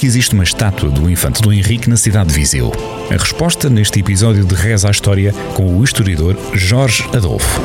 que 0.00 0.06
existe 0.06 0.32
uma 0.32 0.44
estátua 0.44 0.88
do 0.88 1.10
infante 1.10 1.42
Dom 1.42 1.52
Henrique 1.52 1.90
na 1.90 1.96
cidade 1.96 2.30
de 2.30 2.34
Viseu? 2.34 2.72
A 3.10 3.16
resposta 3.18 3.68
neste 3.68 4.00
episódio 4.00 4.46
de 4.46 4.54
Reza 4.54 4.88
à 4.88 4.90
História 4.90 5.30
com 5.52 5.76
o 5.76 5.84
historiador 5.84 6.38
Jorge 6.54 7.04
Adolfo. 7.12 7.60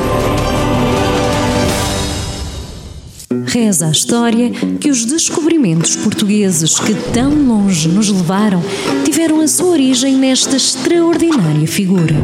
Reza 3.45 3.88
a 3.88 3.91
história 3.91 4.52
que 4.82 4.89
os 4.89 5.05
descobrimentos 5.05 5.95
portugueses 5.95 6.77
que 6.77 6.93
tão 7.13 7.32
longe 7.48 7.88
nos 7.88 8.09
levaram 8.09 8.61
tiveram 9.05 9.39
a 9.39 9.47
sua 9.47 9.67
origem 9.67 10.17
nesta 10.17 10.57
extraordinária 10.57 11.65
figura, 11.65 12.15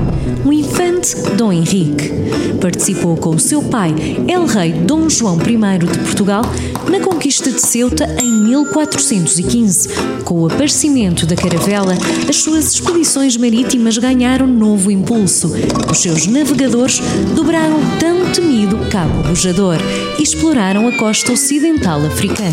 o 0.44 0.52
infante 0.52 1.16
Dom 1.38 1.54
Henrique. 1.54 2.12
Participou 2.60 3.16
com 3.16 3.30
o 3.30 3.40
seu 3.40 3.64
pai, 3.64 3.96
El 4.28 4.46
Rei 4.46 4.74
Dom 4.74 5.10
João 5.10 5.38
I 5.38 5.80
de 5.80 6.00
Portugal, 6.00 6.44
na 6.90 7.00
conquista 7.00 7.50
de 7.50 7.62
Ceuta 7.62 8.06
em 8.32 8.44
1415. 8.44 9.90
Com 10.24 10.42
o 10.42 10.46
aparecimento 10.48 11.26
da 11.26 11.36
caravela, 11.36 11.94
as 12.30 12.38
suas 12.38 12.74
expedições 12.74 13.36
marítimas 13.36 13.98
ganharam 13.98 14.48
novo 14.48 14.90
impulso. 14.90 15.52
Os 15.92 15.98
seus 15.98 16.26
navegadores 16.28 17.00
dobraram 17.36 17.78
o 17.78 18.00
tão 18.00 18.32
temido 18.32 18.78
Cabo 18.90 19.24
Bojador 19.24 19.78
e 20.18 20.24
exploraram 20.24 20.88
a 20.88 20.98
costa 20.98 21.34
ocidental 21.34 22.00
africana. 22.06 22.52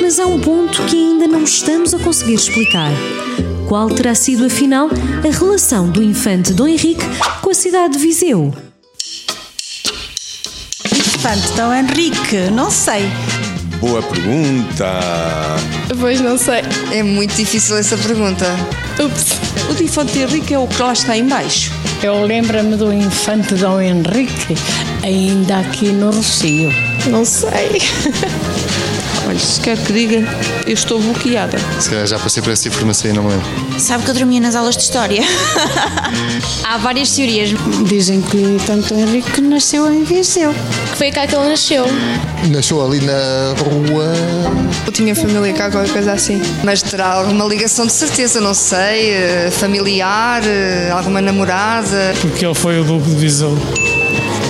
Mas 0.00 0.20
há 0.20 0.26
um 0.26 0.38
ponto 0.40 0.82
que 0.84 0.96
ainda 0.96 1.26
não 1.26 1.42
estamos 1.42 1.92
a 1.92 1.98
conseguir 1.98 2.34
explicar. 2.34 2.92
Qual 3.68 3.90
terá 3.90 4.14
sido, 4.14 4.46
afinal, 4.46 4.88
a 4.88 5.36
relação 5.36 5.90
do 5.90 6.00
infante 6.00 6.52
Dom 6.52 6.68
Henrique 6.68 7.04
com 7.42 7.50
a 7.50 7.54
cidade 7.54 7.94
de 7.94 7.98
Viseu? 7.98 8.54
Infante 10.84 11.52
Dom 11.56 11.72
Henrique, 11.72 12.50
não 12.52 12.70
sei. 12.70 13.02
Boa 13.80 14.02
pergunta. 14.02 15.00
Pois 16.00 16.20
não 16.20 16.38
sei. 16.38 16.62
É 16.92 17.02
muito 17.02 17.34
difícil 17.34 17.76
essa 17.76 17.96
pergunta. 17.96 18.46
Ups. 18.98 19.36
O 19.70 19.74
de 19.74 19.84
Infante 19.84 20.18
Henrique 20.18 20.54
é 20.54 20.58
o 20.58 20.66
que 20.66 20.80
lá 20.82 20.92
está 20.92 21.16
em 21.16 21.28
baixo. 21.28 21.72
Eu 22.02 22.22
lembro-me 22.22 22.76
do 22.76 22.92
infante 22.92 23.54
Dom 23.54 23.80
Henrique, 23.80 24.56
ainda 25.02 25.58
aqui 25.58 25.88
no 25.88 26.10
Rocio. 26.10 26.72
Não 27.06 27.24
sei. 27.24 27.80
Olha, 29.26 29.38
se 29.38 29.60
quer 29.60 29.76
que 29.76 29.92
diga, 29.92 30.24
eu 30.66 30.72
estou 30.72 31.00
bloqueada. 31.00 31.58
Se 31.80 31.90
calhar 31.90 32.06
já 32.06 32.18
passei 32.18 32.40
por 32.42 32.52
essa 32.52 32.68
informação 32.68 33.10
e 33.10 33.14
não 33.14 33.24
me 33.24 33.30
lembro. 33.30 33.80
Sabe 33.80 34.04
que 34.04 34.10
eu 34.10 34.14
dormia 34.14 34.40
nas 34.40 34.54
aulas 34.54 34.76
de 34.76 34.82
História. 34.84 35.20
Há 36.62 36.78
várias 36.78 37.10
teorias. 37.10 37.50
Dizem 37.86 38.22
que 38.22 38.36
o 38.36 38.54
infante 38.54 38.94
Dom 38.94 39.00
Henrique 39.00 39.40
nasceu 39.40 39.92
em 39.92 40.04
Viseu. 40.04 40.54
Que 40.92 40.96
foi 40.96 41.10
cá 41.10 41.26
que 41.26 41.34
ele 41.34 41.48
nasceu. 41.48 41.86
Nasceu 42.50 42.84
ali 42.84 43.00
na 43.00 43.54
rua. 43.58 44.12
Eu 44.86 44.92
tinha 44.92 45.14
família 45.14 45.52
cá, 45.52 45.70
qualquer 45.70 45.92
coisa 45.92 46.12
assim. 46.12 46.40
Mas 46.62 46.80
terá 46.82 47.14
alguma 47.14 47.44
ligação 47.46 47.84
de 47.86 47.92
certeza, 47.92 48.40
não 48.40 48.54
sei, 48.54 49.10
eh, 49.10 49.50
familiar, 49.50 50.42
eh, 50.46 50.90
alguma 50.92 51.20
namorada. 51.20 52.14
Porque 52.20 52.46
ele 52.46 52.54
foi 52.54 52.78
o 52.78 52.84
Duque 52.84 53.10
de 53.10 53.16
Viseu. 53.16 53.58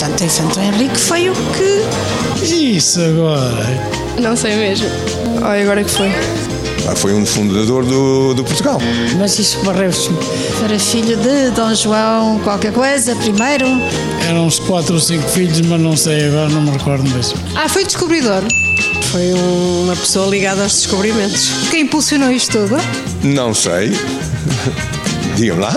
Portanto, 0.06 0.20
o 0.20 0.24
Infante 0.24 0.54
Dom 0.54 0.62
Henrique 0.62 1.00
foi 1.00 1.28
o 1.28 1.34
que. 1.34 2.44
Isso 2.44 3.00
agora. 3.00 3.66
Não 4.20 4.36
sei 4.36 4.54
mesmo. 4.54 4.88
Olha, 5.42 5.62
agora 5.62 5.82
que 5.82 5.90
foi. 5.90 6.08
Ah, 6.88 6.94
foi 6.94 7.12
um 7.12 7.26
fundador 7.26 7.84
do, 7.84 8.32
do 8.34 8.44
Portugal. 8.44 8.78
Mas 9.18 9.36
isso 9.40 9.58
parece-me. 9.64 10.16
Era 10.62 10.78
filho 10.78 11.16
de 11.16 11.50
Dom 11.50 11.74
João, 11.74 12.38
qualquer 12.44 12.72
coisa, 12.72 13.16
primeiro. 13.16 13.66
Eram 14.28 14.46
uns 14.46 14.60
4 14.60 14.94
ou 14.94 15.00
5 15.00 15.28
filhos, 15.28 15.60
mas 15.62 15.80
não 15.80 15.96
sei 15.96 16.28
agora, 16.28 16.50
não 16.50 16.60
me 16.62 16.70
recordo 16.70 17.02
mesmo. 17.10 17.36
Ah, 17.56 17.68
foi 17.68 17.84
descobridor. 17.84 18.44
Foi 19.10 19.32
uma 19.82 19.96
pessoa 19.96 20.28
ligada 20.28 20.62
aos 20.62 20.72
descobrimentos. 20.72 21.50
Quem 21.70 21.82
impulsionou 21.82 22.30
isto 22.30 22.52
tudo? 22.52 22.76
Não 23.24 23.52
sei. 23.52 23.90
Diga-me 25.34 25.60
lá. 25.62 25.72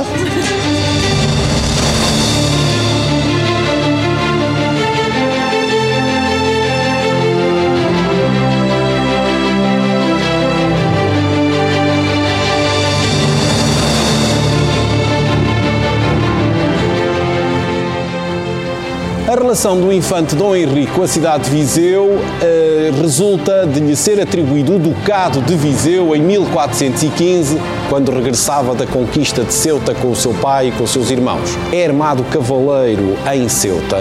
Relação 19.49 19.81
do 19.81 19.91
infante 19.91 20.35
Dom 20.35 20.55
Henrique 20.55 20.91
com 20.91 21.01
a 21.01 21.07
cidade 21.07 21.45
de 21.45 21.49
Viseu 21.49 22.19
eh, 22.39 22.91
resulta 23.01 23.65
de 23.65 23.79
lhe 23.79 23.95
ser 23.95 24.21
atribuído 24.21 24.75
o 24.75 24.77
Ducado 24.79 25.41
de 25.41 25.55
Viseu 25.55 26.15
em 26.15 26.21
1415, 26.21 27.59
quando 27.89 28.11
regressava 28.11 28.75
da 28.75 28.85
conquista 28.85 29.43
de 29.43 29.51
Ceuta 29.51 29.95
com 29.95 30.11
o 30.11 30.15
seu 30.15 30.35
pai 30.35 30.67
e 30.67 30.71
com 30.71 30.83
os 30.83 30.91
seus 30.91 31.09
irmãos. 31.09 31.57
É 31.73 31.83
armado 31.83 32.23
cavaleiro 32.25 33.17
em 33.33 33.49
Ceuta 33.49 33.97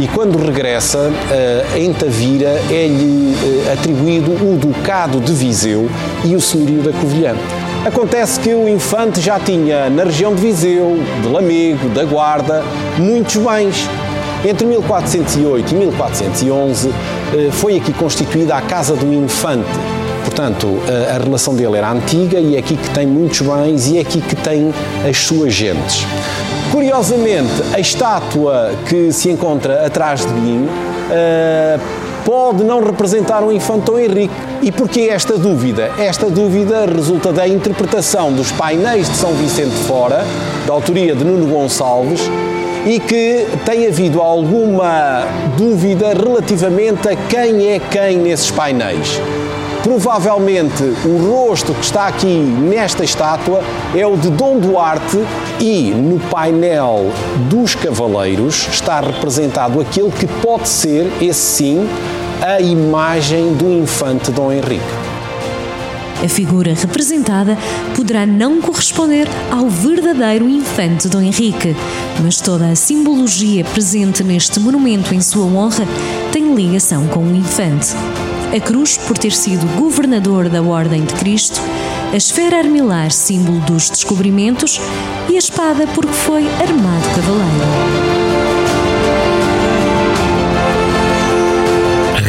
e 0.00 0.08
quando 0.08 0.44
regressa 0.44 1.12
eh, 1.30 1.66
em 1.76 1.92
Tavira 1.92 2.60
é-lhe 2.68 3.36
eh, 3.68 3.72
atribuído 3.72 4.32
o 4.32 4.58
Ducado 4.58 5.20
de 5.20 5.32
Viseu 5.32 5.88
e 6.24 6.34
o 6.34 6.40
Senhorio 6.40 6.82
da 6.82 6.90
Covilhã. 6.90 7.36
Acontece 7.86 8.40
que 8.40 8.52
o 8.52 8.68
infante 8.68 9.20
já 9.20 9.38
tinha 9.38 9.88
na 9.88 10.02
região 10.02 10.34
de 10.34 10.42
Viseu, 10.42 10.98
de 11.22 11.28
Lamego, 11.28 11.88
da 11.90 12.04
Guarda, 12.04 12.64
muitos 12.98 13.36
bens. 13.36 13.88
Entre 14.44 14.66
1408 14.66 15.70
e 15.70 15.74
1411 15.74 16.88
eh, 16.88 17.50
foi 17.52 17.76
aqui 17.76 17.92
constituída 17.92 18.54
a 18.54 18.62
Casa 18.62 18.96
do 18.96 19.12
Infante. 19.12 19.68
Portanto, 20.24 20.66
eh, 20.88 21.14
a 21.14 21.18
relação 21.18 21.54
dele 21.54 21.76
era 21.76 21.90
antiga 21.92 22.38
e 22.38 22.56
é 22.56 22.58
aqui 22.58 22.74
que 22.74 22.88
tem 22.90 23.06
muitos 23.06 23.42
bens 23.42 23.88
e 23.88 23.98
é 23.98 24.00
aqui 24.00 24.22
que 24.22 24.34
tem 24.34 24.72
as 25.08 25.18
suas 25.18 25.52
gentes. 25.52 26.06
Curiosamente, 26.72 27.52
a 27.74 27.80
estátua 27.80 28.72
que 28.88 29.12
se 29.12 29.28
encontra 29.28 29.84
atrás 29.84 30.24
de 30.24 30.32
mim 30.32 30.66
eh, 31.10 31.78
pode 32.30 32.62
não 32.62 32.80
representar 32.80 33.42
o 33.42 33.50
infante 33.50 33.86
Dom 33.86 33.98
Henrique. 33.98 34.32
E 34.62 34.70
porquê 34.70 35.08
esta 35.10 35.36
dúvida? 35.36 35.90
Esta 35.98 36.30
dúvida 36.30 36.86
resulta 36.86 37.32
da 37.32 37.48
interpretação 37.48 38.32
dos 38.32 38.52
painéis 38.52 39.10
de 39.10 39.16
São 39.16 39.32
Vicente 39.32 39.70
de 39.70 39.82
Fora, 39.82 40.24
da 40.64 40.72
autoria 40.72 41.12
de 41.16 41.24
Nuno 41.24 41.52
Gonçalves, 41.52 42.20
e 42.86 43.00
que 43.00 43.48
tem 43.66 43.88
havido 43.88 44.20
alguma 44.20 45.24
dúvida 45.58 46.14
relativamente 46.14 47.08
a 47.08 47.16
quem 47.16 47.66
é 47.66 47.80
quem 47.80 48.18
nesses 48.18 48.48
painéis. 48.48 49.20
Provavelmente 49.82 50.84
o 51.04 51.48
rosto 51.48 51.74
que 51.74 51.84
está 51.84 52.06
aqui 52.06 52.26
nesta 52.26 53.02
estátua 53.02 53.60
é 53.96 54.06
o 54.06 54.16
de 54.16 54.30
Dom 54.30 54.58
Duarte 54.58 55.18
e 55.58 55.90
no 55.90 56.20
painel 56.28 57.10
dos 57.48 57.74
cavaleiros 57.74 58.68
está 58.70 59.00
representado 59.00 59.80
aquele 59.80 60.12
que 60.12 60.26
pode 60.26 60.68
ser, 60.68 61.10
esse 61.20 61.40
sim, 61.40 61.88
a 62.42 62.58
imagem 62.58 63.52
do 63.54 63.70
infante 63.70 64.30
Dom 64.30 64.50
Henrique. 64.50 64.80
A 66.24 66.28
figura 66.28 66.74
representada 66.74 67.56
poderá 67.94 68.24
não 68.26 68.62
corresponder 68.62 69.28
ao 69.50 69.68
verdadeiro 69.68 70.48
infante 70.48 71.08
Dom 71.08 71.20
Henrique, 71.20 71.76
mas 72.22 72.40
toda 72.40 72.68
a 72.68 72.74
simbologia 72.74 73.62
presente 73.64 74.24
neste 74.24 74.58
monumento 74.58 75.14
em 75.14 75.20
sua 75.20 75.44
honra 75.44 75.86
tem 76.32 76.54
ligação 76.54 77.06
com 77.08 77.20
o 77.20 77.34
infante. 77.34 77.88
A 78.54 78.60
cruz, 78.60 78.96
por 78.96 79.18
ter 79.18 79.32
sido 79.32 79.66
governador 79.78 80.48
da 80.48 80.62
Ordem 80.62 81.04
de 81.04 81.14
Cristo, 81.14 81.60
a 82.12 82.16
esfera 82.16 82.58
armilar, 82.58 83.10
símbolo 83.10 83.60
dos 83.60 83.90
descobrimentos, 83.90 84.80
e 85.28 85.36
a 85.36 85.38
espada, 85.38 85.86
porque 85.88 86.12
foi 86.12 86.46
armado 86.60 87.06
cavaleiro. 87.14 88.29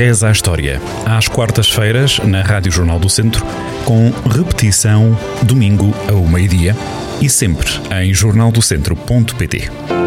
Reza 0.01 0.29
a 0.29 0.31
História, 0.31 0.81
às 1.05 1.27
quartas-feiras, 1.27 2.17
na 2.17 2.41
Rádio 2.41 2.71
Jornal 2.71 2.97
do 2.97 3.07
Centro, 3.07 3.45
com 3.85 4.09
repetição 4.27 5.15
domingo 5.43 5.93
ao 6.09 6.25
meio-dia 6.27 6.75
e 7.21 7.29
sempre 7.29 7.69
em 8.01 8.11
jornaldocentro.pt. 8.11 10.00